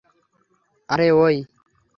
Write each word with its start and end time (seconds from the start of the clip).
আরে, 0.89 1.07
ওই। 1.17 1.35